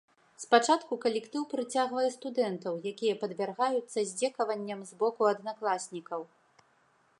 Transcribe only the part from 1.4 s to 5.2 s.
прыцягвае студэнтаў, якія падвяргаюцца здзекаванням з